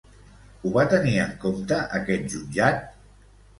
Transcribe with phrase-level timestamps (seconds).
[0.61, 2.85] Ho va tenir en compte aquest jutjat?